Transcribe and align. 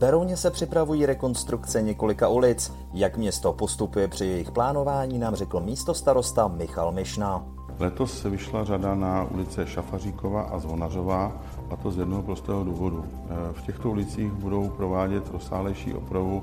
Berouně 0.00 0.36
se 0.36 0.50
připravují 0.50 1.06
rekonstrukce 1.06 1.82
několika 1.82 2.28
ulic. 2.28 2.72
Jak 2.92 3.16
město 3.16 3.52
postupuje 3.52 4.08
při 4.08 4.26
jejich 4.26 4.50
plánování, 4.50 5.18
nám 5.18 5.34
řekl 5.34 5.60
místo 5.60 5.94
starosta 5.94 6.48
Michal 6.48 6.92
Mišna. 6.92 7.44
Letos 7.78 8.20
se 8.20 8.30
vyšla 8.30 8.64
řada 8.64 8.94
na 8.94 9.24
ulice 9.24 9.66
Šafaříkova 9.66 10.42
a 10.42 10.58
Zvonařová, 10.58 11.32
a 11.70 11.76
to 11.76 11.90
z 11.90 11.98
jednoho 11.98 12.22
prostého 12.22 12.64
důvodu. 12.64 13.04
V 13.52 13.62
těchto 13.66 13.90
ulicích 13.90 14.32
budou 14.32 14.68
provádět 14.68 15.30
rozsálejší 15.32 15.94
opravu 15.94 16.42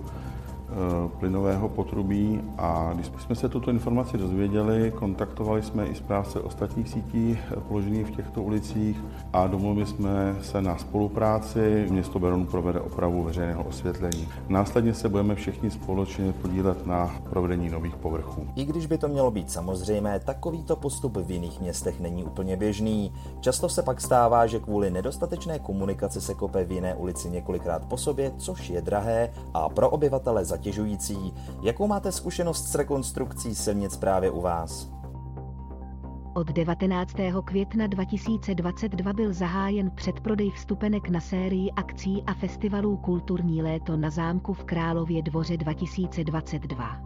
plynového 1.19 1.69
potrubí 1.69 2.41
a 2.57 2.91
když 2.93 3.11
jsme 3.25 3.35
se 3.35 3.49
tuto 3.49 3.71
informaci 3.71 4.17
dozvěděli, 4.17 4.91
kontaktovali 4.95 5.63
jsme 5.63 5.87
i 5.87 5.95
správce 5.95 6.39
ostatních 6.39 6.89
sítí 6.89 7.39
eh, 7.51 7.55
položených 7.67 8.07
v 8.07 8.11
těchto 8.11 8.43
ulicích 8.43 9.03
a 9.33 9.47
domluvili 9.47 9.85
jsme 9.85 10.35
se 10.41 10.61
na 10.61 10.77
spolupráci. 10.77 11.87
Město 11.89 12.19
Beroun 12.19 12.45
provede 12.45 12.79
opravu 12.79 13.23
veřejného 13.23 13.63
osvětlení. 13.63 14.27
Následně 14.49 14.93
se 14.93 15.09
budeme 15.09 15.35
všichni 15.35 15.71
společně 15.71 16.33
podílet 16.33 16.85
na 16.85 17.15
provedení 17.29 17.69
nových 17.69 17.95
povrchů. 17.95 18.47
I 18.55 18.65
když 18.65 18.85
by 18.85 18.97
to 18.97 19.07
mělo 19.07 19.31
být 19.31 19.51
samozřejmé, 19.51 20.19
takovýto 20.19 20.75
postup 20.75 21.17
v 21.17 21.31
jiných 21.31 21.61
městech 21.61 21.99
není 21.99 22.23
úplně 22.23 22.57
běžný. 22.57 23.13
Často 23.39 23.69
se 23.69 23.83
pak 23.83 24.01
stává, 24.01 24.47
že 24.47 24.59
kvůli 24.59 24.91
nedostatečné 24.91 25.59
komunikaci 25.59 26.21
se 26.21 26.33
kope 26.33 26.63
v 26.63 26.71
jiné 26.71 26.95
ulici 26.95 27.29
několikrát 27.29 27.85
po 27.85 27.97
sobě, 27.97 28.31
což 28.37 28.69
je 28.69 28.81
drahé 28.81 29.29
a 29.53 29.69
pro 29.69 29.89
obyvatele 29.89 30.45
za 30.45 30.56
zatěžující. 30.57 31.33
Jakou 31.61 31.87
máte 31.87 32.11
zkušenost 32.11 32.67
s 32.67 32.75
rekonstrukcí 32.75 33.55
silnic 33.55 33.97
právě 33.97 34.31
u 34.31 34.41
vás? 34.41 34.91
Od 36.33 36.47
19. 36.47 37.13
května 37.45 37.87
2022 37.87 39.13
byl 39.13 39.33
zahájen 39.33 39.91
předprodej 39.91 40.51
vstupenek 40.51 41.09
na 41.09 41.19
sérii 41.19 41.71
akcí 41.71 42.23
a 42.27 42.33
festivalů 42.33 42.97
Kulturní 42.97 43.61
léto 43.61 43.97
na 43.97 44.09
zámku 44.09 44.53
v 44.53 44.63
Králově 44.63 45.21
dvoře 45.21 45.57
2022. 45.57 47.01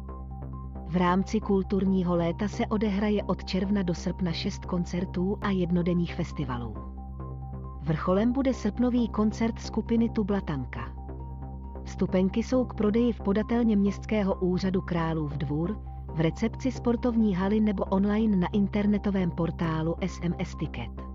V 0.88 0.96
rámci 0.96 1.40
kulturního 1.40 2.16
léta 2.16 2.48
se 2.48 2.68
odehraje 2.68 3.24
od 3.24 3.44
června 3.44 3.84
do 3.84 3.94
srpna 3.94 4.32
šest 4.32 4.66
koncertů 4.66 5.38
a 5.42 5.50
jednodenních 5.50 6.16
festivalů. 6.16 6.76
Vrcholem 7.82 8.32
bude 8.32 8.54
srpnový 8.54 9.10
koncert 9.10 9.60
skupiny 9.60 10.10
Tublatanka. 10.10 11.01
Vstupenky 11.84 12.44
jsou 12.44 12.66
k 12.66 12.74
prodeji 12.74 13.14
v 13.14 13.22
podatelně 13.22 13.76
Městského 13.76 14.36
úřadu 14.36 14.82
Králův 14.82 15.32
dvůr, 15.32 15.78
v 16.14 16.20
recepci 16.20 16.72
sportovní 16.72 17.36
haly 17.36 17.60
nebo 17.60 17.84
online 17.84 18.38
na 18.38 18.48
internetovém 18.54 19.32
portálu 19.32 19.96
SMS 20.06 20.56
Ticket. 20.56 21.11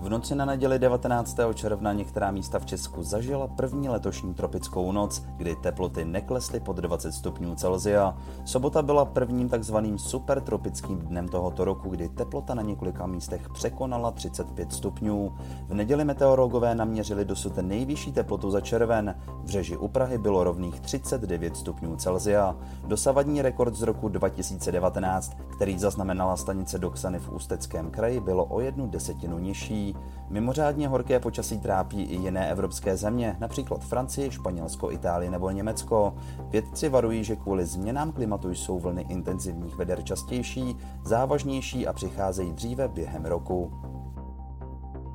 V 0.00 0.08
noci 0.08 0.34
na 0.34 0.44
neděli 0.44 0.78
19. 0.78 1.36
června 1.54 1.92
některá 1.92 2.30
místa 2.30 2.58
v 2.58 2.66
Česku 2.66 3.02
zažila 3.02 3.46
první 3.46 3.88
letošní 3.88 4.34
tropickou 4.34 4.92
noc, 4.92 5.22
kdy 5.36 5.56
teploty 5.56 6.04
neklesly 6.04 6.60
pod 6.60 6.76
20 6.76 7.12
stupňů 7.12 7.54
Celsia. 7.54 8.16
Sobota 8.44 8.82
byla 8.82 9.04
prvním 9.04 9.48
takzvaným 9.48 9.98
supertropickým 9.98 10.98
dnem 10.98 11.28
tohoto 11.28 11.64
roku, 11.64 11.90
kdy 11.90 12.08
teplota 12.08 12.54
na 12.54 12.62
několika 12.62 13.06
místech 13.06 13.48
překonala 13.48 14.10
35 14.10 14.72
stupňů. 14.72 15.32
V 15.68 15.74
neděli 15.74 16.04
meteorologové 16.04 16.74
naměřili 16.74 17.24
dosud 17.24 17.56
nejvyšší 17.56 18.12
teplotu 18.12 18.50
za 18.50 18.60
červen. 18.60 19.14
V 19.42 19.48
řeži 19.48 19.76
u 19.76 19.88
Prahy 19.88 20.18
bylo 20.18 20.44
rovných 20.44 20.80
39 20.80 21.56
stupňů 21.56 21.96
Celsia. 21.96 22.56
Dosavadní 22.86 23.42
rekord 23.42 23.74
z 23.74 23.82
roku 23.82 24.08
2019, 24.08 25.36
který 25.56 25.78
zaznamenala 25.78 26.36
stanice 26.36 26.78
Doxany 26.78 27.18
v 27.18 27.32
Ústeckém 27.32 27.90
kraji, 27.90 28.20
bylo 28.20 28.44
o 28.44 28.60
jednu 28.60 28.86
desetinu 28.86 29.38
nižší. 29.38 29.87
Mimořádně 30.30 30.88
horké 30.88 31.20
počasí 31.20 31.58
trápí 31.58 32.02
i 32.02 32.16
jiné 32.16 32.50
evropské 32.50 32.96
země, 32.96 33.36
například 33.40 33.84
Francii, 33.84 34.30
Španělsko, 34.30 34.92
Itálii 34.92 35.30
nebo 35.30 35.50
Německo. 35.50 36.14
Vědci 36.50 36.88
varují, 36.88 37.24
že 37.24 37.36
kvůli 37.36 37.66
změnám 37.66 38.12
klimatu 38.12 38.50
jsou 38.50 38.78
vlny 38.78 39.06
intenzivních 39.08 39.76
veder 39.76 40.02
častější, 40.02 40.76
závažnější 41.04 41.86
a 41.86 41.92
přicházejí 41.92 42.52
dříve 42.52 42.88
během 42.88 43.24
roku. 43.24 43.72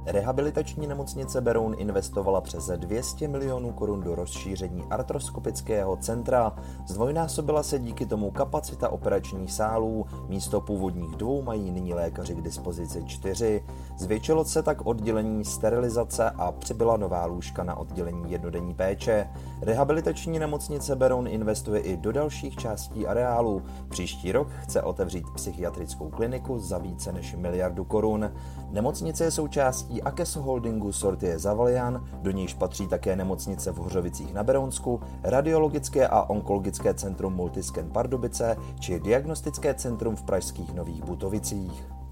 Rehabilitační 0.05 0.87
nemocnice 0.87 1.41
Beroun 1.41 1.75
investovala 1.77 2.41
přes 2.41 2.71
200 2.75 3.27
milionů 3.27 3.71
korun 3.71 4.01
do 4.01 4.15
rozšíření 4.15 4.83
artroskopického 4.89 5.97
centra. 5.97 6.55
Zdvojnásobila 6.87 7.63
se 7.63 7.79
díky 7.79 8.05
tomu 8.05 8.31
kapacita 8.31 8.89
operačních 8.89 9.51
sálů, 9.51 10.05
místo 10.27 10.61
původních 10.61 11.15
dvou 11.15 11.41
mají 11.41 11.71
nyní 11.71 11.93
lékaři 11.93 12.35
k 12.35 12.41
dispozici 12.41 13.03
čtyři. 13.05 13.63
Zvětšilo 13.97 14.45
se 14.45 14.63
tak 14.63 14.85
oddělení 14.85 15.45
sterilizace 15.45 16.29
a 16.29 16.51
přibyla 16.51 16.97
nová 16.97 17.25
lůžka 17.25 17.63
na 17.63 17.75
oddělení 17.75 18.31
jednodenní 18.31 18.73
péče. 18.73 19.29
Rehabilitační 19.61 20.39
nemocnice 20.39 20.95
Beroun 20.95 21.27
investuje 21.27 21.81
i 21.81 21.97
do 21.97 22.11
dalších 22.11 22.55
částí 22.55 23.07
areálu. 23.07 23.61
Příští 23.89 24.31
rok 24.31 24.47
chce 24.61 24.81
otevřít 24.81 25.25
psychiatrickou 25.35 26.09
kliniku 26.09 26.59
za 26.59 26.77
více 26.77 27.11
než 27.11 27.35
miliardu 27.35 27.83
korun. 27.83 28.31
Nemocnice 28.71 29.23
je 29.23 29.31
součástí 29.31 29.92
součástí 29.93 30.01
Akeso 30.01 30.41
Holdingu 30.41 30.91
Sortie 30.91 31.39
Zavalian, 31.39 32.03
do 32.21 32.31
níž 32.31 32.53
patří 32.53 32.87
také 32.87 33.15
nemocnice 33.15 33.71
v 33.71 33.77
Hořovicích 33.77 34.33
na 34.33 34.43
Berounsku, 34.43 34.99
radiologické 35.23 36.07
a 36.07 36.29
onkologické 36.29 36.93
centrum 36.93 37.33
Multiscan 37.33 37.89
Pardubice 37.91 38.57
či 38.79 38.99
diagnostické 38.99 39.73
centrum 39.73 40.15
v 40.15 40.23
pražských 40.23 40.73
Nových 40.73 41.03
Butovicích. 41.03 42.02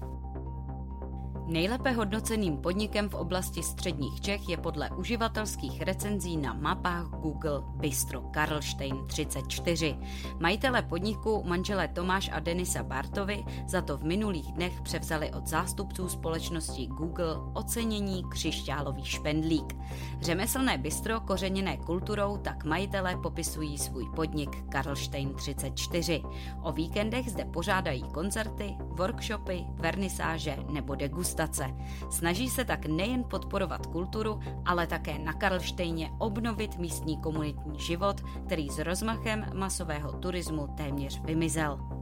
Nejlépe 1.52 1.92
hodnoceným 1.92 2.56
podnikem 2.56 3.08
v 3.08 3.14
oblasti 3.14 3.62
středních 3.62 4.20
Čech 4.20 4.48
je 4.48 4.56
podle 4.56 4.90
uživatelských 4.90 5.82
recenzí 5.82 6.36
na 6.36 6.52
mapách 6.52 7.06
Google 7.06 7.62
Bistro 7.66 8.20
Karlštejn 8.20 9.06
34. 9.06 9.96
Majitele 10.40 10.82
podniku 10.82 11.42
manželé 11.46 11.88
Tomáš 11.88 12.30
a 12.32 12.40
Denisa 12.40 12.82
Bartovi 12.82 13.44
za 13.68 13.82
to 13.82 13.98
v 13.98 14.04
minulých 14.04 14.52
dnech 14.52 14.80
převzali 14.80 15.32
od 15.32 15.46
zástupců 15.46 16.08
společnosti 16.08 16.86
Google 16.86 17.36
ocenění 17.54 18.24
křišťálový 18.30 19.04
špendlík. 19.04 19.76
Řemeslné 20.20 20.78
bistro 20.78 21.20
kořeněné 21.20 21.76
kulturou 21.76 22.36
tak 22.36 22.64
majitelé 22.64 23.16
popisují 23.16 23.78
svůj 23.78 24.10
podnik 24.16 24.64
Karlštejn 24.68 25.34
34. 25.34 26.22
O 26.62 26.72
víkendech 26.72 27.30
zde 27.30 27.44
pořádají 27.44 28.02
koncerty, 28.02 28.74
workshopy, 28.80 29.64
vernisáže 29.74 30.56
nebo 30.70 30.94
degustace 30.94 31.41
degustace. 31.42 31.74
Snaží 32.10 32.50
se 32.50 32.64
tak 32.64 32.86
nejen 32.86 33.24
podporovat 33.24 33.86
kulturu, 33.86 34.40
ale 34.64 34.86
také 34.86 35.18
na 35.18 35.32
Karlštejně 35.32 36.10
obnovit 36.18 36.78
místní 36.78 37.16
komunitní 37.16 37.78
život, 37.78 38.20
který 38.46 38.68
s 38.68 38.78
rozmachem 38.78 39.46
masového 39.54 40.12
turismu 40.12 40.68
téměř 40.76 41.20
vymizel. 41.24 42.01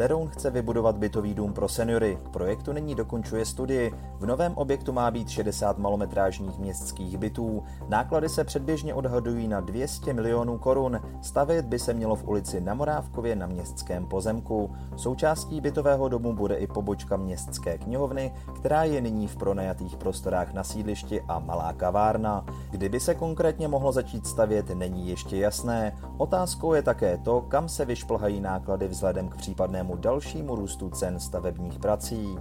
Beroun 0.00 0.28
chce 0.28 0.50
vybudovat 0.50 0.96
bytový 0.96 1.34
dům 1.34 1.52
pro 1.52 1.68
seniory. 1.68 2.18
K 2.24 2.28
projektu 2.28 2.72
nyní 2.72 2.94
dokončuje 2.94 3.44
studii. 3.44 3.94
V 4.18 4.26
novém 4.26 4.52
objektu 4.54 4.92
má 4.92 5.10
být 5.10 5.28
60 5.28 5.78
malometrážních 5.78 6.58
městských 6.58 7.18
bytů. 7.18 7.62
Náklady 7.88 8.28
se 8.28 8.44
předběžně 8.44 8.94
odhadují 8.94 9.48
na 9.48 9.60
200 9.60 10.12
milionů 10.12 10.58
korun. 10.58 11.00
Stavět 11.22 11.66
by 11.66 11.78
se 11.78 11.94
mělo 11.94 12.16
v 12.16 12.28
ulici 12.28 12.60
na 12.60 12.74
Morávkově 12.74 13.36
na 13.36 13.46
městském 13.46 14.06
pozemku. 14.06 14.70
Součástí 14.96 15.60
bytového 15.60 16.08
domu 16.08 16.32
bude 16.32 16.54
i 16.54 16.66
pobočka 16.66 17.16
městské 17.16 17.78
knihovny, 17.78 18.32
která 18.56 18.84
je 18.84 19.00
nyní 19.00 19.26
v 19.26 19.36
pronajatých 19.36 19.96
prostorách 19.96 20.52
na 20.52 20.64
sídlišti 20.64 21.22
a 21.28 21.38
malá 21.38 21.72
kavárna. 21.72 22.44
Kdyby 22.70 23.00
se 23.00 23.14
konkrétně 23.14 23.68
mohlo 23.68 23.92
začít 23.92 24.26
stavět, 24.26 24.70
není 24.70 25.08
ještě 25.08 25.36
jasné. 25.36 25.96
Otázkou 26.16 26.74
je 26.74 26.82
také 26.82 27.18
to, 27.18 27.40
kam 27.40 27.68
se 27.68 27.84
vyšplhají 27.84 28.40
náklady 28.40 28.88
vzhledem 28.88 29.28
k 29.28 29.36
případnému 29.36 29.89
dalšímu 29.96 30.56
růstu 30.56 30.90
cen 30.90 31.20
stavebních 31.20 31.78
prací. 31.78 32.38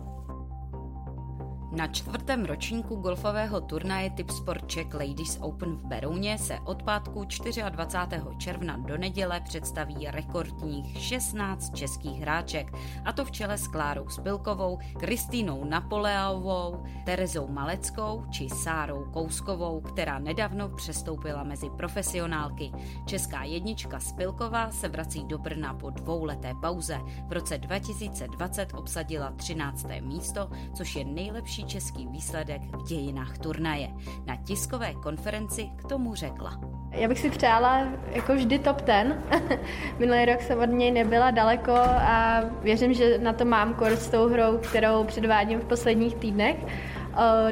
Na 1.71 1.87
čtvrtém 1.87 2.45
ročníku 2.45 2.95
golfového 2.95 3.61
turnaje 3.61 4.09
Tip 4.09 4.29
Sport 4.29 4.67
Czech 4.67 4.93
Ladies 4.93 5.37
Open 5.41 5.75
v 5.75 5.85
Berouně 5.85 6.37
se 6.37 6.59
od 6.65 6.83
pátku 6.83 7.25
24. 7.69 8.37
června 8.37 8.77
do 8.77 8.97
neděle 8.97 9.41
představí 9.41 10.07
rekordních 10.07 10.97
16 10.97 11.75
českých 11.75 12.21
hráček, 12.21 12.71
a 13.05 13.13
to 13.13 13.25
v 13.25 13.31
čele 13.31 13.57
s 13.57 13.67
Klárou 13.67 14.09
Spilkovou, 14.09 14.79
Kristýnou 14.99 15.63
Napoleovou, 15.63 16.83
Terezou 17.05 17.47
Maleckou 17.47 18.25
či 18.31 18.49
Sárou 18.49 19.05
Kouskovou, 19.13 19.81
která 19.81 20.19
nedávno 20.19 20.69
přestoupila 20.69 21.43
mezi 21.43 21.69
profesionálky. 21.69 22.71
Česká 23.05 23.43
jednička 23.43 23.99
Spilková 23.99 24.71
se 24.71 24.87
vrací 24.87 25.23
do 25.23 25.37
Brna 25.37 25.73
po 25.73 25.89
dvouleté 25.89 26.53
pauze. 26.61 26.99
V 27.27 27.33
roce 27.33 27.57
2020 27.57 28.73
obsadila 28.73 29.31
13. 29.31 29.85
místo, 30.01 30.49
což 30.73 30.95
je 30.95 31.05
nejlepší 31.05 31.58
nejlepší 31.59 31.65
český 31.65 32.07
výsledek 32.07 32.61
v 32.61 32.87
dějinách 32.87 33.37
turnaje. 33.37 33.87
Na 34.25 34.35
tiskové 34.35 34.93
konferenci 34.93 35.69
k 35.75 35.83
tomu 35.83 36.15
řekla. 36.15 36.59
Já 36.91 37.07
bych 37.07 37.19
si 37.19 37.29
přála 37.29 37.87
jako 38.11 38.35
vždy 38.35 38.59
top 38.59 38.81
ten. 38.81 39.23
Minulý 39.99 40.25
rok 40.25 40.41
jsem 40.41 40.59
od 40.59 40.69
něj 40.69 40.91
nebyla 40.91 41.31
daleko 41.31 41.71
a 41.71 42.41
věřím, 42.61 42.93
že 42.93 43.17
na 43.17 43.33
to 43.33 43.45
mám 43.45 43.73
kurz 43.73 43.99
s 43.99 44.09
tou 44.09 44.29
hrou, 44.29 44.57
kterou 44.57 45.03
předvádím 45.03 45.59
v 45.59 45.65
posledních 45.65 46.15
týdnech. 46.15 46.57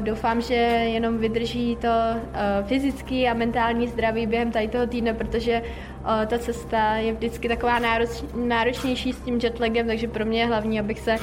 Doufám, 0.00 0.40
že 0.40 0.54
jenom 0.54 1.18
vydrží 1.18 1.76
to 1.76 1.88
fyzický 2.66 3.28
a 3.28 3.34
mentální 3.34 3.88
zdraví 3.88 4.26
během 4.26 4.52
tady 4.52 4.68
toho 4.68 4.86
týdne, 4.86 5.14
protože 5.14 5.62
ta 6.26 6.38
cesta 6.38 6.96
je 6.96 7.12
vždycky 7.12 7.48
taková 7.48 7.78
náročnější 8.34 9.12
s 9.12 9.20
tím 9.20 9.40
jetlagem, 9.42 9.86
takže 9.86 10.08
pro 10.08 10.24
mě 10.24 10.40
je 10.40 10.46
hlavní, 10.46 10.80
abych 10.80 11.00
se 11.00 11.16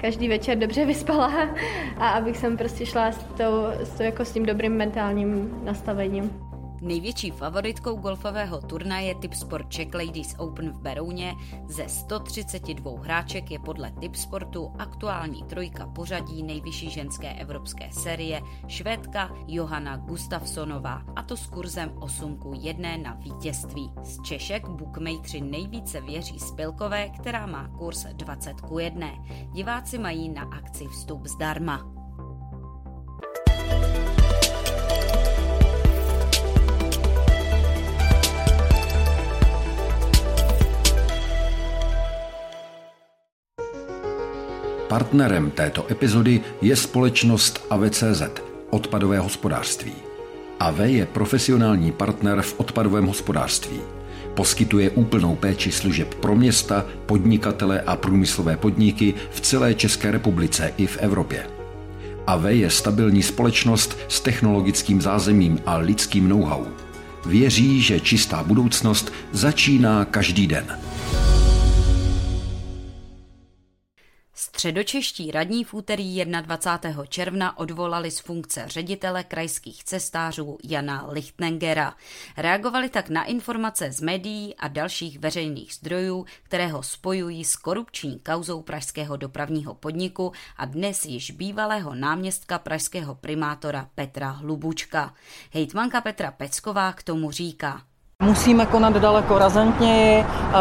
každý 0.00 0.28
večer 0.28 0.58
dobře 0.58 0.84
vyspala 0.86 1.48
a 1.96 2.08
abych 2.08 2.36
jsem 2.36 2.56
prostě 2.56 2.86
šla 2.86 3.12
s, 3.12 3.18
tou, 3.18 3.66
s, 3.82 3.90
tou, 3.90 4.02
jako 4.02 4.24
s 4.24 4.32
tím 4.32 4.46
dobrým 4.46 4.72
mentálním 4.72 5.60
nastavením. 5.64 6.47
Největší 6.80 7.30
favoritkou 7.30 7.96
golfového 7.96 8.60
turnaje 8.60 9.14
Tip 9.14 9.34
Sport 9.34 9.70
Czech 9.70 9.94
Ladies 9.94 10.34
Open 10.38 10.70
v 10.70 10.80
Berouně 10.80 11.34
ze 11.68 11.88
132 11.88 13.00
hráček 13.00 13.50
je 13.50 13.58
podle 13.58 13.90
Tip 14.00 14.14
Sportu 14.16 14.72
aktuální 14.78 15.42
trojka 15.42 15.86
pořadí 15.86 16.42
nejvyšší 16.42 16.90
ženské 16.90 17.34
evropské 17.34 17.92
série 17.92 18.40
švédka 18.68 19.30
Johanna 19.46 19.96
Gustafsonová 19.96 21.02
a 21.16 21.22
to 21.22 21.36
s 21.36 21.46
kurzem 21.46 21.92
8 22.00 22.38
k 22.38 22.44
1 22.62 22.96
na 22.96 23.14
vítězství. 23.14 23.92
Z 24.02 24.22
Češek 24.22 24.68
bookmakeri 24.68 25.40
nejvíce 25.40 26.00
věří 26.00 26.38
Spilkové, 26.38 27.08
která 27.08 27.46
má 27.46 27.68
kurz 27.68 28.04
20 28.04 28.60
k 28.60 28.80
1. 28.80 29.08
Diváci 29.52 29.98
mají 29.98 30.28
na 30.28 30.42
akci 30.42 30.86
vstup 30.86 31.26
zdarma. 31.26 31.97
Partnerem 44.88 45.50
této 45.50 45.90
epizody 45.90 46.40
je 46.62 46.76
společnost 46.76 47.66
AVCZ, 47.70 48.22
odpadové 48.70 49.18
hospodářství. 49.18 49.92
AV 50.60 50.78
je 50.78 51.06
profesionální 51.06 51.92
partner 51.92 52.42
v 52.42 52.60
odpadovém 52.60 53.06
hospodářství. 53.06 53.80
Poskytuje 54.34 54.90
úplnou 54.90 55.36
péči 55.36 55.72
služeb 55.72 56.14
pro 56.14 56.36
města, 56.36 56.86
podnikatele 57.06 57.80
a 57.80 57.96
průmyslové 57.96 58.56
podniky 58.56 59.14
v 59.30 59.40
celé 59.40 59.74
České 59.74 60.10
republice 60.10 60.72
i 60.76 60.86
v 60.86 60.96
Evropě. 60.96 61.46
AV 62.26 62.44
je 62.44 62.70
stabilní 62.70 63.22
společnost 63.22 63.98
s 64.08 64.20
technologickým 64.20 65.00
zázemím 65.00 65.58
a 65.66 65.76
lidským 65.76 66.28
know-how. 66.28 66.64
Věří, 67.26 67.82
že 67.82 68.00
čistá 68.00 68.42
budoucnost 68.42 69.12
začíná 69.32 70.04
každý 70.04 70.46
den. 70.46 70.78
Středočeští 74.58 75.30
radní 75.30 75.64
v 75.64 75.74
úterý 75.74 76.24
21. 76.24 77.06
června 77.06 77.58
odvolali 77.58 78.10
z 78.10 78.18
funkce 78.18 78.64
ředitele 78.66 79.24
krajských 79.24 79.84
cestářů 79.84 80.58
Jana 80.64 81.06
Lichtnengera. 81.10 81.94
Reagovali 82.36 82.88
tak 82.88 83.08
na 83.08 83.24
informace 83.24 83.92
z 83.92 84.00
médií 84.00 84.54
a 84.56 84.68
dalších 84.68 85.18
veřejných 85.18 85.74
zdrojů, 85.74 86.26
které 86.42 86.66
ho 86.66 86.82
spojují 86.82 87.44
s 87.44 87.56
korupční 87.56 88.18
kauzou 88.18 88.62
pražského 88.62 89.16
dopravního 89.16 89.74
podniku 89.74 90.32
a 90.56 90.64
dnes 90.64 91.04
již 91.04 91.30
bývalého 91.30 91.94
náměstka 91.94 92.58
pražského 92.58 93.14
primátora 93.14 93.88
Petra 93.94 94.30
Hlubučka. 94.30 95.14
Hejtmanka 95.52 96.00
Petra 96.00 96.30
Pecková 96.30 96.92
k 96.92 97.02
tomu 97.02 97.30
říká. 97.30 97.82
Musíme 98.24 98.66
konat 98.66 98.94
daleko 98.94 99.38
razantněji, 99.38 100.18
eh, 100.18 100.54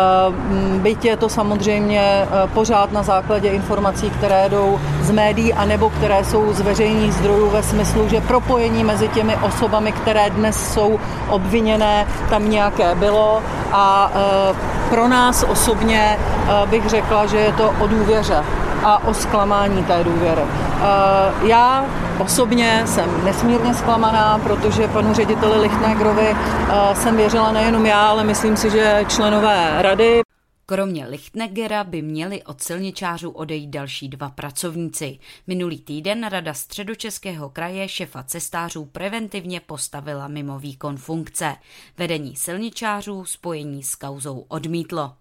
byť 0.77 1.05
je 1.05 1.17
to 1.17 1.29
samozřejmě 1.29 2.01
eh, 2.01 2.27
pořád 2.53 2.91
na 2.91 3.03
základě 3.03 3.49
informací, 3.49 4.09
které 4.09 4.49
jdou 4.49 4.79
z 5.01 5.11
médií 5.11 5.53
anebo 5.53 5.89
které 5.89 6.25
jsou 6.25 6.53
z 6.53 6.61
veřejných 6.61 7.13
zdrojů 7.13 7.49
ve 7.49 7.63
smyslu, 7.63 8.09
že 8.09 8.21
propojení 8.21 8.83
mezi 8.83 9.07
těmi 9.07 9.35
osobami, 9.35 9.91
které 9.91 10.29
dnes 10.29 10.73
jsou 10.73 10.99
obviněné, 11.29 12.07
tam 12.29 12.49
nějaké 12.49 12.95
bylo. 12.95 13.41
A 13.71 14.11
eh, 14.15 14.55
pro 14.89 15.07
nás 15.07 15.43
osobně 15.49 16.17
bych 16.65 16.89
řekla, 16.89 17.25
že 17.25 17.37
je 17.37 17.51
to 17.53 17.73
o 17.79 17.87
důvěře 17.87 18.43
a 18.83 19.07
o 19.07 19.13
zklamání 19.13 19.83
té 19.83 20.03
důvěry. 20.03 20.41
Eh, 20.41 21.47
já 21.47 21.85
osobně 22.19 22.83
jsem 22.85 23.25
nesmírně 23.25 23.73
zklamaná, 23.73 24.39
protože 24.43 24.87
panu 24.87 25.13
řediteli 25.13 25.61
Lichtnegrovi 25.61 26.27
eh, 26.29 26.95
jsem 26.95 27.17
věřila 27.17 27.51
nejenom 27.51 27.85
já, 27.85 28.07
ale 28.07 28.23
myslím 28.23 28.57
si, 28.57 28.69
že 28.69 29.05
členové 29.07 29.81
rady. 29.81 30.21
Kromě 30.69 31.05
Lichtnegera 31.07 31.83
by 31.83 32.01
měli 32.01 32.43
od 32.43 32.61
silničářů 32.61 33.29
odejít 33.29 33.69
další 33.69 34.09
dva 34.09 34.29
pracovníci. 34.29 35.19
Minulý 35.47 35.81
týden 35.81 36.27
Rada 36.29 36.53
středočeského 36.53 37.49
kraje 37.49 37.87
šefa 37.87 38.23
cestářů 38.23 38.85
preventivně 38.85 39.59
postavila 39.59 40.27
mimo 40.27 40.59
výkon 40.59 40.97
funkce. 40.97 41.55
Vedení 41.97 42.35
silničářů 42.35 43.25
spojení 43.25 43.83
s 43.83 43.95
kauzou 43.95 44.45
odmítlo. 44.47 45.13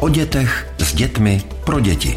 O 0.00 0.08
dětech 0.08 0.74
s 0.90 0.94
dětmi 0.94 1.42
pro 1.64 1.80
děti. 1.80 2.16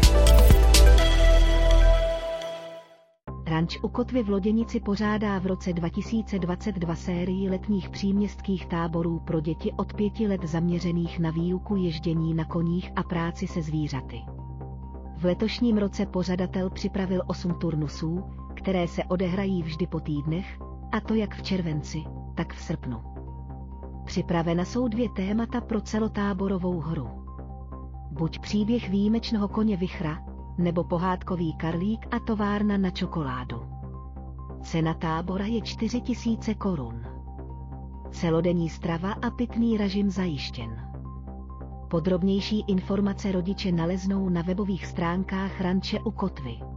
Ranč 3.46 3.78
u 3.82 3.88
Kotvy 3.88 4.22
v 4.22 4.28
Loděnici 4.30 4.80
pořádá 4.80 5.38
v 5.38 5.46
roce 5.46 5.72
2022 5.72 6.94
sérii 6.94 7.50
letních 7.50 7.90
příměstských 7.90 8.66
táborů 8.66 9.20
pro 9.20 9.40
děti 9.40 9.72
od 9.76 9.94
pěti 9.94 10.28
let 10.28 10.40
zaměřených 10.44 11.18
na 11.18 11.30
výuku 11.30 11.76
ježdění 11.76 12.34
na 12.34 12.44
koních 12.44 12.92
a 12.96 13.02
práci 13.02 13.46
se 13.46 13.62
zvířaty. 13.62 14.20
V 15.16 15.24
letošním 15.24 15.78
roce 15.78 16.06
pořadatel 16.06 16.70
připravil 16.70 17.22
osm 17.26 17.54
turnusů, 17.54 18.24
které 18.56 18.88
se 18.88 19.04
odehrají 19.04 19.62
vždy 19.62 19.86
po 19.86 20.00
týdnech, 20.00 20.58
a 20.92 21.00
to 21.00 21.14
jak 21.14 21.34
v 21.36 21.42
červenci, 21.42 22.04
tak 22.34 22.54
v 22.54 22.62
srpnu. 22.62 23.00
Připravena 24.04 24.64
jsou 24.64 24.88
dvě 24.88 25.08
témata 25.08 25.60
pro 25.60 25.80
celotáborovou 25.80 26.80
hru. 26.80 27.23
Buď 28.18 28.38
příběh 28.38 28.88
výjimečného 28.88 29.48
koně 29.48 29.76
Vichra, 29.76 30.18
nebo 30.58 30.84
pohádkový 30.84 31.54
karlík 31.54 32.06
a 32.14 32.18
továrna 32.18 32.76
na 32.76 32.90
čokoládu. 32.90 33.62
Cena 34.62 34.94
tábora 34.94 35.46
je 35.46 35.60
4000 35.60 36.54
korun. 36.54 37.04
Celodenní 38.10 38.68
strava 38.68 39.12
a 39.12 39.30
pitný 39.30 39.76
režim 39.76 40.10
zajištěn. 40.10 40.88
Podrobnější 41.90 42.64
informace 42.68 43.32
rodiče 43.32 43.72
naleznou 43.72 44.28
na 44.28 44.42
webových 44.42 44.86
stránkách 44.86 45.60
Ranče 45.60 46.00
u 46.00 46.10
Kotvy. 46.10 46.73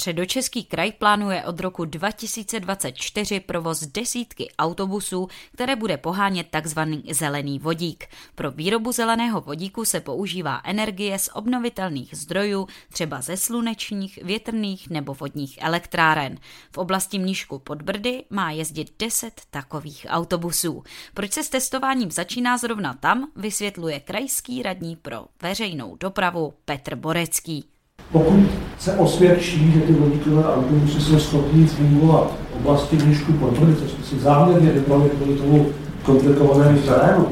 Středočeský 0.00 0.64
kraj 0.64 0.92
plánuje 0.92 1.44
od 1.44 1.60
roku 1.60 1.84
2024 1.84 3.40
provoz 3.40 3.80
desítky 3.80 4.48
autobusů, 4.58 5.28
které 5.52 5.76
bude 5.76 5.96
pohánět 5.96 6.46
tzv. 6.62 6.80
zelený 7.10 7.58
vodík. 7.58 8.06
Pro 8.34 8.50
výrobu 8.50 8.92
zeleného 8.92 9.40
vodíku 9.40 9.84
se 9.84 10.00
používá 10.00 10.60
energie 10.64 11.18
z 11.18 11.30
obnovitelných 11.32 12.14
zdrojů, 12.14 12.68
třeba 12.92 13.20
ze 13.20 13.36
slunečních, 13.36 14.18
větrných 14.22 14.90
nebo 14.90 15.14
vodních 15.14 15.58
elektráren. 15.62 16.38
V 16.72 16.78
oblasti 16.78 17.18
Mníšku 17.18 17.58
pod 17.58 17.82
Brdy 17.82 18.24
má 18.30 18.50
jezdit 18.50 18.92
10 18.98 19.40
takových 19.50 20.06
autobusů. 20.08 20.82
Proč 21.14 21.32
se 21.32 21.44
s 21.44 21.48
testováním 21.48 22.10
začíná 22.10 22.58
zrovna 22.58 22.94
tam, 22.94 23.30
vysvětluje 23.36 24.00
krajský 24.00 24.62
radní 24.62 24.96
pro 24.96 25.26
veřejnou 25.42 25.96
dopravu 25.96 26.54
Petr 26.64 26.96
Borecký. 26.96 27.64
Pokud 28.12 28.40
se 28.78 28.92
osvědčí, 28.92 29.72
že 29.72 29.80
ty 29.80 29.92
vodíkové 29.92 30.54
autobusy 30.54 31.00
jsou 31.00 31.18
schopní 31.18 31.66
fungovat 31.66 32.32
oblasti 32.60 32.96
Mnišku 32.96 33.32
Podbrdy, 33.32 33.76
co 33.76 33.88
jsme 33.88 34.04
si 34.04 34.18
záměrně 34.18 34.72
vybrali 34.72 35.08
kvůli 35.08 35.38
tomu 35.38 35.66
komplikovanému 36.02 36.78
terénu, 36.78 37.26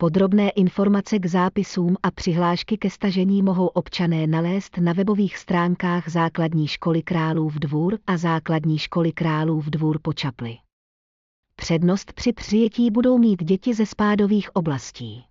Podrobné 0.00 0.50
informace 0.50 1.18
k 1.18 1.26
zápisům 1.26 1.96
a 2.02 2.10
přihlášky 2.10 2.78
ke 2.78 2.90
stažení 2.90 3.42
mohou 3.42 3.66
občané 3.66 4.26
nalézt 4.26 4.78
na 4.78 4.92
webových 4.92 5.36
stránkách 5.36 6.08
Základní 6.08 6.68
školy 6.68 7.02
Králův 7.02 7.54
dvůr 7.54 7.98
a 8.06 8.16
Základní 8.16 8.78
školy 8.78 9.12
Králův 9.12 9.66
dvůr 9.66 9.98
po 10.02 10.12
Čapli. 10.12 10.56
Přednost 11.56 12.12
při 12.12 12.32
přijetí 12.32 12.90
budou 12.90 13.18
mít 13.18 13.44
děti 13.44 13.74
ze 13.74 13.86
spádových 13.86 14.56
oblastí. 14.56 15.24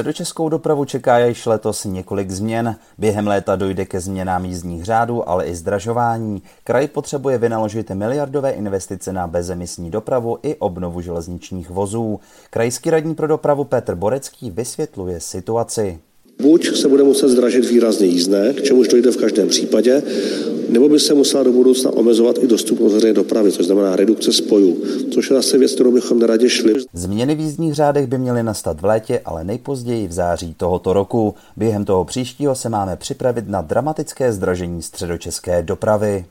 Středočeskou 0.00 0.48
dopravu 0.48 0.84
čeká 0.84 1.18
již 1.18 1.46
letos 1.46 1.84
několik 1.84 2.30
změn. 2.30 2.76
Během 2.98 3.26
léta 3.26 3.56
dojde 3.56 3.84
ke 3.84 4.00
změnám 4.00 4.44
jízdních 4.44 4.84
řádů, 4.84 5.28
ale 5.28 5.46
i 5.46 5.54
zdražování. 5.54 6.42
Kraj 6.64 6.88
potřebuje 6.88 7.38
vynaložit 7.38 7.90
miliardové 7.90 8.50
investice 8.50 9.12
na 9.12 9.26
bezemisní 9.26 9.90
dopravu 9.90 10.38
i 10.42 10.56
obnovu 10.56 11.00
železničních 11.00 11.70
vozů. 11.70 12.20
Krajský 12.50 12.90
radní 12.90 13.14
pro 13.14 13.26
dopravu 13.26 13.64
Petr 13.64 13.94
Borecký 13.94 14.50
vysvětluje 14.50 15.20
situaci. 15.20 15.98
Buď 16.40 16.76
se 16.76 16.88
bude 16.88 17.02
muset 17.02 17.28
zdražit 17.28 17.70
výrazně 17.70 18.06
jízdné, 18.06 18.52
k 18.52 18.62
čemuž 18.62 18.88
dojde 18.88 19.10
v 19.10 19.16
každém 19.16 19.48
případě, 19.48 20.02
nebo 20.68 20.88
by 20.88 21.00
se 21.00 21.14
musela 21.14 21.42
do 21.42 21.52
budoucna 21.52 21.90
omezovat 21.90 22.38
i 22.38 22.46
dostupnost 22.46 22.92
veřejné 22.92 23.14
dopravy, 23.14 23.52
což 23.52 23.66
znamená 23.66 23.96
redukce 23.96 24.32
spojů, 24.32 24.76
což 25.10 25.30
je 25.30 25.36
zase 25.36 25.58
věc, 25.58 25.72
kterou 25.72 25.92
bychom 25.92 26.18
neradě 26.18 26.48
šli. 26.48 26.74
Změny 26.92 27.34
v 27.34 27.40
jízdních 27.40 27.74
řádech 27.74 28.06
by 28.06 28.18
měly 28.18 28.42
nastat 28.42 28.80
v 28.80 28.84
létě, 28.84 29.20
ale 29.24 29.44
nejpozději 29.44 30.08
v 30.08 30.12
září 30.12 30.54
tohoto 30.54 30.92
roku. 30.92 31.34
Během 31.56 31.84
toho 31.84 32.04
příštího 32.04 32.54
se 32.54 32.68
máme 32.68 32.96
připravit 32.96 33.48
na 33.48 33.62
dramatické 33.62 34.32
zdražení 34.32 34.82
středočeské 34.82 35.62
dopravy. 35.62 36.24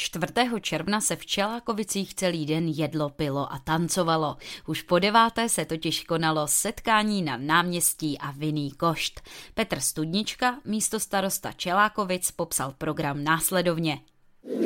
4. 0.00 0.32
června 0.60 1.00
se 1.00 1.16
v 1.16 1.26
Čelákovicích 1.26 2.14
celý 2.14 2.46
den 2.46 2.68
jedlo, 2.68 3.10
pilo 3.10 3.52
a 3.52 3.58
tancovalo. 3.58 4.36
Už 4.66 4.82
po 4.82 4.98
deváté 4.98 5.48
se 5.48 5.64
totiž 5.64 6.04
konalo 6.04 6.46
setkání 6.48 7.22
na 7.22 7.36
náměstí 7.36 8.18
a 8.18 8.30
vinný 8.30 8.70
košt. 8.70 9.20
Petr 9.54 9.80
Studnička, 9.80 10.58
místo 10.64 11.00
starosta 11.00 11.52
Čelákovic, 11.52 12.30
popsal 12.30 12.74
program 12.78 13.24
následovně. 13.24 14.00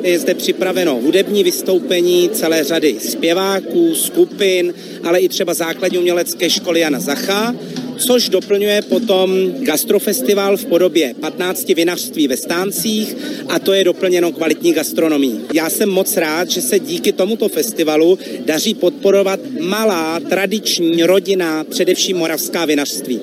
Je 0.03 0.19
zde 0.19 0.33
připraveno 0.33 0.95
hudební 0.95 1.43
vystoupení 1.43 2.29
celé 2.29 2.63
řady 2.63 2.99
zpěváků, 2.99 3.95
skupin, 3.95 4.73
ale 5.03 5.19
i 5.19 5.29
třeba 5.29 5.53
základní 5.53 5.97
umělecké 5.97 6.49
školy 6.49 6.79
Jana 6.79 6.99
Zacha 6.99 7.55
což 7.97 8.29
doplňuje 8.29 8.81
potom 8.81 9.51
gastrofestival 9.51 10.57
v 10.57 10.65
podobě 10.65 11.13
15 11.13 11.67
vinařství 11.67 12.27
ve 12.27 12.37
stáncích 12.37 13.15
a 13.49 13.59
to 13.59 13.73
je 13.73 13.83
doplněno 13.83 14.31
kvalitní 14.31 14.73
gastronomí. 14.73 15.41
Já 15.53 15.69
jsem 15.69 15.89
moc 15.89 16.17
rád, 16.17 16.49
že 16.49 16.61
se 16.61 16.79
díky 16.79 17.11
tomuto 17.11 17.49
festivalu 17.49 18.19
daří 18.45 18.75
podporovat 18.75 19.39
malá, 19.61 20.19
tradiční, 20.19 21.03
rodina, 21.03 21.63
především 21.63 22.17
moravská 22.17 22.65
vinařství. 22.65 23.21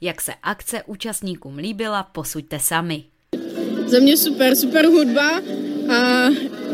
Jak 0.00 0.20
se 0.20 0.32
akce 0.42 0.82
účastníkům 0.86 1.56
líbila, 1.56 2.02
posuďte 2.02 2.58
sami. 2.58 3.04
Za 3.86 3.98
mě 3.98 4.16
super, 4.16 4.56
super 4.56 4.86
hudba 4.86 5.40
a 5.88 6.28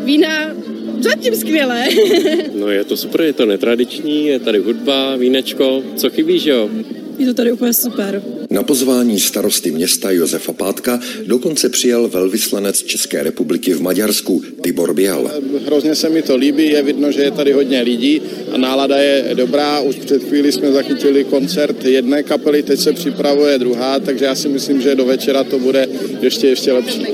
vína 0.05 0.55
zatím 1.00 1.37
skvělé. 1.37 1.85
no 2.55 2.69
je 2.69 2.85
to 2.85 2.97
super, 2.97 3.21
je 3.21 3.33
to 3.33 3.47
netradiční, 3.47 4.26
je 4.26 4.38
tady 4.38 4.59
hudba, 4.59 5.17
vínečko, 5.17 5.83
co 5.97 6.11
chybí, 6.11 6.38
že 6.38 6.50
jo? 6.50 6.71
Je 7.19 7.26
to 7.26 7.35
tady 7.35 7.52
úplně 7.52 7.75
super. 7.75 8.23
Na 8.50 8.62
pozvání 8.62 9.21
starosty 9.21 9.71
města 9.71 10.11
Josefa 10.11 10.52
Pátka 10.52 11.00
dokonce 11.26 11.69
přijel 11.69 12.09
velvyslanec 12.09 12.83
České 12.83 13.23
republiky 13.23 13.75
v 13.75 13.83
Maďarsku 13.83 14.43
Tibor 14.62 14.95
Bial. 14.95 15.31
Hrozně 15.67 15.95
se 15.95 16.09
mi 16.09 16.23
to 16.23 16.37
líbí, 16.37 16.71
je 16.71 16.83
vidno, 16.83 17.12
že 17.12 17.23
je 17.23 17.31
tady 17.31 17.52
hodně 17.52 17.81
lidí 17.81 18.23
a 18.52 18.59
nálada 18.59 18.97
je 18.97 19.35
dobrá. 19.35 19.81
Už 19.81 19.97
před 19.97 20.25
chvíli 20.25 20.52
jsme 20.52 20.73
zachytili 20.73 21.25
koncert 21.25 21.85
jedné 21.85 22.23
kapely, 22.23 22.62
teď 22.62 22.81
se 22.81 22.93
připravuje 22.93 23.59
druhá, 23.59 23.99
takže 23.99 24.25
já 24.25 24.35
si 24.35 24.49
myslím, 24.49 24.81
že 24.81 24.95
do 24.95 25.05
večera 25.05 25.45
to 25.45 25.59
bude 25.59 25.88
ještě 26.21 26.49
ještě 26.49 26.73
lepší. 26.73 27.07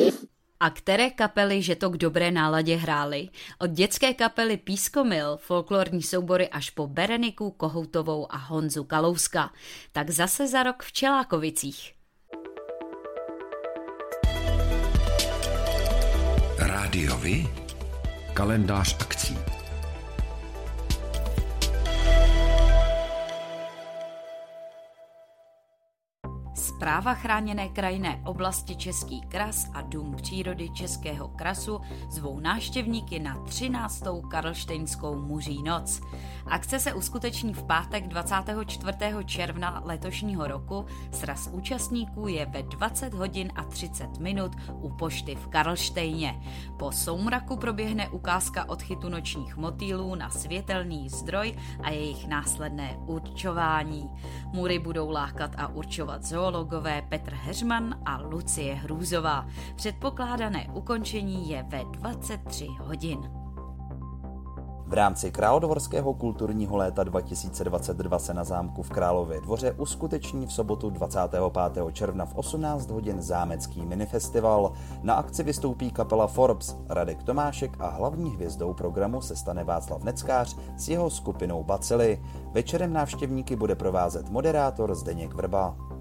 A 0.66 0.70
které 0.70 1.10
kapely, 1.10 1.62
že 1.62 1.76
to 1.76 1.90
k 1.90 1.96
dobré 1.96 2.30
náladě 2.30 2.76
hrály? 2.76 3.28
Od 3.58 3.70
dětské 3.70 4.14
kapely 4.14 4.56
Pískomil, 4.56 5.36
folklorní 5.36 6.02
soubory 6.02 6.48
až 6.48 6.70
po 6.70 6.86
Bereniku, 6.86 7.50
Kohoutovou 7.50 8.32
a 8.32 8.36
Honzu 8.36 8.84
Kalouska. 8.84 9.50
Tak 9.92 10.10
zase 10.10 10.48
za 10.48 10.62
rok 10.62 10.82
v 10.82 10.92
Čelákovicích. 10.92 11.92
Rádiovi? 16.58 17.48
Kalendář 18.34 18.96
akcí. 19.00 19.55
Zpráva 26.76 27.14
chráněné 27.14 27.68
krajinné 27.68 28.20
oblasti 28.24 28.76
Český 28.76 29.20
kras 29.20 29.70
a 29.74 29.80
Dům 29.80 30.16
přírody 30.16 30.70
Českého 30.70 31.28
krasu 31.28 31.80
zvou 32.10 32.40
návštěvníky 32.40 33.18
na 33.18 33.44
13. 33.44 34.04
Karlštejnskou 34.30 35.22
muří 35.22 35.62
noc. 35.62 36.00
Akce 36.46 36.80
se 36.80 36.94
uskuteční 36.94 37.54
v 37.54 37.62
pátek 37.62 38.08
24. 38.08 38.98
června 39.24 39.82
letošního 39.84 40.46
roku. 40.46 40.86
Sraz 41.12 41.48
účastníků 41.52 42.28
je 42.28 42.46
ve 42.46 42.62
20 42.62 43.14
hodin 43.14 43.52
a 43.54 43.64
30 43.64 44.18
minut 44.18 44.52
u 44.72 44.90
pošty 44.90 45.34
v 45.34 45.48
Karlštejně. 45.48 46.40
Po 46.78 46.92
soumraku 46.92 47.56
proběhne 47.56 48.08
ukázka 48.08 48.68
odchytu 48.68 49.08
nočních 49.08 49.56
motýlů 49.56 50.14
na 50.14 50.30
světelný 50.30 51.08
zdroj 51.08 51.56
a 51.82 51.90
jejich 51.90 52.28
následné 52.28 52.96
určování. 53.06 54.10
Mury 54.52 54.78
budou 54.78 55.10
lákat 55.10 55.50
a 55.56 55.68
určovat 55.68 56.24
zoologové 56.66 57.02
Petr 57.08 57.34
Heřman 57.34 57.94
a 58.04 58.22
Lucie 58.22 58.74
Hrůzová. 58.74 59.46
Předpokládané 59.76 60.68
ukončení 60.74 61.50
je 61.50 61.62
ve 61.62 61.84
23 61.84 62.66
hodin. 62.80 63.30
V 64.86 64.92
rámci 64.92 65.30
Královorského 65.30 66.14
kulturního 66.14 66.76
léta 66.76 67.04
2022 67.04 68.18
se 68.18 68.34
na 68.34 68.44
zámku 68.44 68.82
v 68.82 68.90
Králově 68.90 69.40
dvoře 69.40 69.72
uskuteční 69.72 70.46
v 70.46 70.52
sobotu 70.52 70.90
25. 70.90 71.42
června 71.92 72.26
v 72.26 72.34
18 72.34 72.90
hodin 72.90 73.22
zámecký 73.22 73.86
minifestival. 73.86 74.72
Na 75.02 75.14
akci 75.14 75.42
vystoupí 75.42 75.90
kapela 75.90 76.26
Forbes, 76.26 76.76
Radek 76.88 77.22
Tomášek 77.22 77.76
a 77.80 77.88
hlavní 77.88 78.30
hvězdou 78.30 78.74
programu 78.74 79.20
se 79.20 79.36
stane 79.36 79.64
Václav 79.64 80.02
Neckář 80.04 80.56
s 80.76 80.88
jeho 80.88 81.10
skupinou 81.10 81.64
Bacily. 81.64 82.22
Večerem 82.52 82.92
návštěvníky 82.92 83.56
bude 83.56 83.74
provázet 83.74 84.30
moderátor 84.30 84.94
Zdeněk 84.94 85.34
Vrba. 85.34 85.95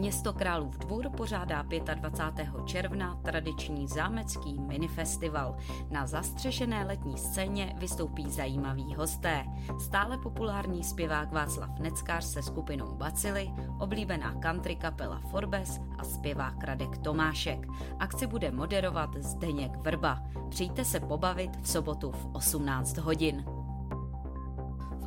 Město 0.00 0.32
Králův 0.32 0.78
dvůr 0.78 1.10
pořádá 1.16 1.62
25. 1.94 2.48
června 2.66 3.18
tradiční 3.22 3.88
zámecký 3.88 4.58
minifestival. 4.58 5.56
Na 5.90 6.06
zastřešené 6.06 6.84
letní 6.84 7.18
scéně 7.18 7.74
vystoupí 7.78 8.30
zajímaví 8.30 8.94
hosté. 8.94 9.44
Stále 9.78 10.18
populární 10.18 10.84
zpěvák 10.84 11.32
Václav 11.32 11.78
Neckář 11.78 12.24
se 12.24 12.42
skupinou 12.42 12.94
Bacily, 12.94 13.50
oblíbená 13.78 14.34
country 14.34 14.76
kapela 14.76 15.20
Forbes 15.30 15.80
a 15.98 16.04
zpěvák 16.04 16.64
Radek 16.64 16.98
Tomášek. 16.98 17.66
Akci 17.98 18.26
bude 18.26 18.50
moderovat 18.50 19.10
Zdeněk 19.16 19.76
Vrba. 19.76 20.22
Přijďte 20.48 20.84
se 20.84 21.00
pobavit 21.00 21.56
v 21.62 21.68
sobotu 21.68 22.10
v 22.10 22.28
18 22.32 22.98
hodin 22.98 23.44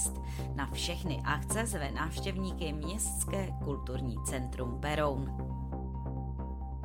Fest. 0.00 0.20
Na 0.54 0.66
všechny 0.66 1.20
akce 1.24 1.66
zve 1.66 1.90
návštěvníky 1.90 2.72
Městské 2.72 3.52
kulturní 3.64 4.16
centrum 4.24 4.78
Beroun. 4.80 5.30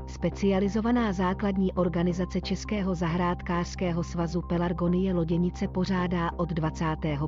Specializovaná 0.07 1.13
základní 1.13 1.73
organizace 1.73 2.41
Českého 2.41 2.95
zahrádkářského 2.95 4.03
svazu 4.03 4.41
Pelargonie 4.41 5.13
Loděnice 5.13 5.67
pořádá 5.67 6.31
od 6.37 6.49
25. 6.49 7.19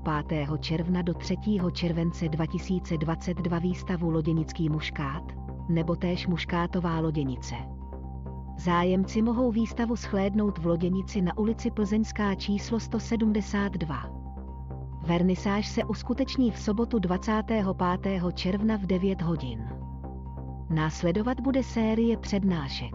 června 0.60 1.02
do 1.02 1.14
3. 1.14 1.36
července 1.74 2.30
2022 2.30 3.60
výstavu 3.60 4.10
Loděnický 4.10 4.70
muškát, 4.70 5.24
nebo 5.70 5.96
též 5.96 6.28
muškátová 6.28 7.00
loděnice. 7.00 7.56
Zájemci 8.58 9.22
mohou 9.22 9.52
výstavu 9.52 9.96
shlédnout 9.96 10.58
v 10.58 10.66
Loděnici 10.66 11.22
na 11.22 11.38
ulici 11.38 11.72
Plzeňská 11.72 12.36
číslo 12.36 12.80
172. 12.80 14.27
Vernisáž 15.08 15.68
se 15.68 15.84
uskuteční 15.84 16.52
v 16.52 16.60
sobotu 16.60 17.00
25. 17.00 17.66
června 18.34 18.78
v 18.78 18.86
9 18.86 19.22
hodin. 19.22 19.70
Následovat 20.70 21.40
bude 21.40 21.64
série 21.64 22.18
přednášek. 22.18 22.94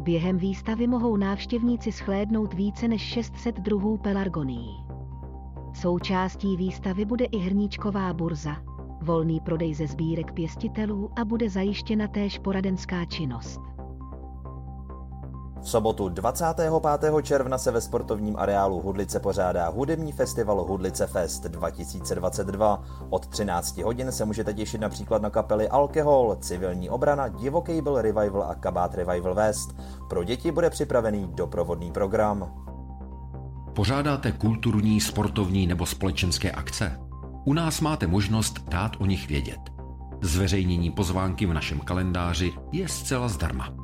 Během 0.00 0.38
výstavy 0.38 0.86
mohou 0.86 1.16
návštěvníci 1.16 1.90
shlédnout 1.90 2.54
více 2.54 2.88
než 2.88 3.02
600 3.02 3.60
druhů 3.60 3.98
pelargonií. 3.98 4.84
Součástí 5.74 6.56
výstavy 6.56 7.04
bude 7.04 7.24
i 7.24 7.38
hrníčková 7.38 8.12
burza, 8.12 8.56
volný 9.02 9.40
prodej 9.40 9.74
ze 9.74 9.86
sbírek 9.86 10.32
pěstitelů 10.32 11.10
a 11.16 11.24
bude 11.24 11.50
zajištěna 11.50 12.08
též 12.08 12.38
poradenská 12.38 13.04
činnost. 13.04 13.73
V 15.64 15.68
sobotu 15.68 16.08
25. 16.08 17.12
června 17.22 17.58
se 17.58 17.70
ve 17.70 17.80
sportovním 17.80 18.36
areálu 18.36 18.80
Hudlice 18.80 19.20
pořádá 19.20 19.68
hudební 19.68 20.12
festival 20.12 20.64
Hudlice 20.64 21.06
Fest 21.06 21.44
2022. 21.44 22.82
Od 23.10 23.26
13 23.26 23.78
hodin 23.78 24.12
se 24.12 24.24
můžete 24.24 24.54
těšit 24.54 24.80
například 24.80 25.22
na 25.22 25.30
kapely 25.30 25.68
Alkohol, 25.68 26.36
Civilní 26.40 26.90
obrana, 26.90 27.28
Divoký 27.28 27.80
byl 27.80 28.02
Revival 28.02 28.42
a 28.42 28.54
Kabát 28.54 28.94
Revival 28.94 29.34
West. 29.34 29.76
Pro 30.08 30.24
děti 30.24 30.52
bude 30.52 30.70
připravený 30.70 31.30
doprovodný 31.34 31.92
program. 31.92 32.64
Pořádáte 33.74 34.32
kulturní, 34.32 35.00
sportovní 35.00 35.66
nebo 35.66 35.86
společenské 35.86 36.50
akce? 36.50 37.00
U 37.44 37.52
nás 37.52 37.80
máte 37.80 38.06
možnost 38.06 38.68
dát 38.68 38.92
o 38.98 39.06
nich 39.06 39.28
vědět. 39.28 39.60
Zveřejnění 40.20 40.90
pozvánky 40.90 41.46
v 41.46 41.54
našem 41.54 41.80
kalendáři 41.80 42.52
je 42.72 42.88
zcela 42.88 43.28
zdarma. 43.28 43.83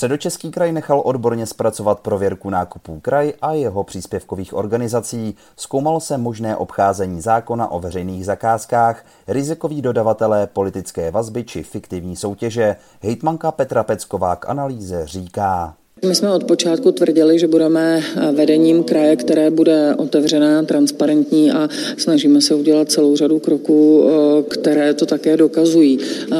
Středočeský 0.00 0.50
kraj 0.50 0.72
nechal 0.72 1.02
odborně 1.04 1.46
zpracovat 1.46 2.00
prověrku 2.00 2.50
nákupů 2.50 3.00
kraj 3.00 3.32
a 3.42 3.52
jeho 3.52 3.84
příspěvkových 3.84 4.54
organizací. 4.54 5.34
Zkoumalo 5.56 6.00
se 6.00 6.18
možné 6.18 6.56
obcházení 6.56 7.20
zákona 7.20 7.70
o 7.70 7.80
veřejných 7.80 8.24
zakázkách, 8.24 9.04
rizikový 9.28 9.82
dodavatelé, 9.82 10.46
politické 10.46 11.10
vazby 11.10 11.44
či 11.44 11.62
fiktivní 11.62 12.16
soutěže. 12.16 12.76
Hejtmanka 13.02 13.52
Petra 13.52 13.82
Pecková 13.82 14.36
k 14.36 14.48
analýze 14.48 15.06
říká. 15.06 15.74
My 16.06 16.14
jsme 16.14 16.32
od 16.32 16.44
počátku 16.44 16.92
tvrdili, 16.92 17.38
že 17.38 17.46
budeme 17.46 18.02
vedením 18.32 18.82
kraje, 18.82 19.16
které 19.16 19.50
bude 19.50 19.94
otevřené, 19.96 20.64
transparentní 20.66 21.50
a 21.50 21.68
snažíme 21.96 22.40
se 22.40 22.54
udělat 22.54 22.90
celou 22.90 23.16
řadu 23.16 23.38
kroků, 23.38 24.04
které 24.48 24.94
to 24.94 25.06
také 25.06 25.36
dokazují. 25.36 25.98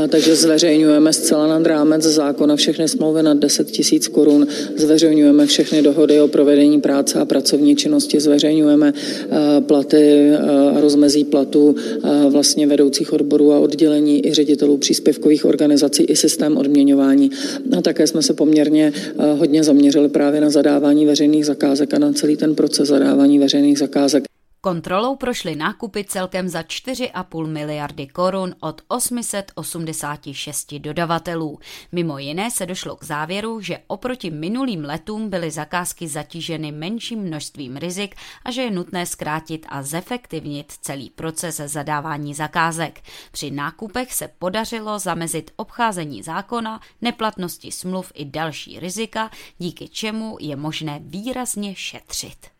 Takže 0.08 0.36
zveřejňujeme 0.36 1.12
zcela 1.12 1.46
nad 1.46 1.66
rámec 1.66 2.02
zákona 2.02 2.56
všechny 2.56 2.88
smlouvy 2.88 3.22
nad 3.22 3.38
10 3.38 3.70
tisíc 3.70 4.08
korun, 4.08 4.46
zveřejňujeme 4.76 5.46
všechny 5.46 5.82
dohody 5.82 6.20
o 6.20 6.28
provedení 6.28 6.80
práce 6.80 7.18
a 7.18 7.24
pracovní 7.24 7.76
činnosti, 7.76 8.20
zveřejňujeme 8.20 8.92
platy 9.60 10.30
a 10.76 10.80
rozmezí 10.80 11.24
platů 11.24 11.74
vlastně 12.28 12.66
vedoucích 12.66 13.12
odborů 13.12 13.52
a 13.52 13.58
oddělení 13.58 14.26
i 14.26 14.34
ředitelů 14.34 14.76
příspěvkových 14.76 15.44
organizací 15.44 16.02
i 16.02 16.16
systém 16.16 16.56
odměňování. 16.56 17.30
A 17.78 17.82
také 17.82 18.06
jsme 18.06 18.22
se 18.22 18.34
poměrně 18.34 18.92
hodně 19.36 19.49
hodně 19.50 19.64
zaměřili 19.64 20.08
právě 20.08 20.40
na 20.40 20.50
zadávání 20.50 21.06
veřejných 21.06 21.46
zakázek 21.46 21.94
a 21.94 21.98
na 21.98 22.12
celý 22.12 22.36
ten 22.36 22.54
proces 22.54 22.88
zadávání 22.88 23.38
veřejných 23.38 23.78
zakázek. 23.78 24.24
Kontrolou 24.62 25.16
prošly 25.16 25.56
nákupy 25.56 26.04
celkem 26.04 26.48
za 26.48 26.62
4,5 26.62 27.46
miliardy 27.46 28.06
korun 28.06 28.54
od 28.60 28.82
886 28.88 30.74
dodavatelů. 30.74 31.58
Mimo 31.92 32.18
jiné 32.18 32.50
se 32.50 32.66
došlo 32.66 32.96
k 32.96 33.04
závěru, 33.04 33.60
že 33.60 33.78
oproti 33.86 34.30
minulým 34.30 34.84
letům 34.84 35.30
byly 35.30 35.50
zakázky 35.50 36.08
zatíženy 36.08 36.72
menším 36.72 37.18
množstvím 37.18 37.76
rizik 37.76 38.14
a 38.44 38.50
že 38.50 38.62
je 38.62 38.70
nutné 38.70 39.06
zkrátit 39.06 39.66
a 39.68 39.82
zefektivnit 39.82 40.72
celý 40.72 41.10
proces 41.10 41.56
zadávání 41.56 42.34
zakázek. 42.34 43.00
Při 43.32 43.50
nákupech 43.50 44.14
se 44.14 44.28
podařilo 44.38 44.98
zamezit 44.98 45.50
obcházení 45.56 46.22
zákona, 46.22 46.80
neplatnosti 47.00 47.72
smluv 47.72 48.12
i 48.14 48.24
další 48.24 48.80
rizika, 48.80 49.30
díky 49.58 49.88
čemu 49.88 50.36
je 50.40 50.56
možné 50.56 51.00
výrazně 51.02 51.74
šetřit. 51.74 52.59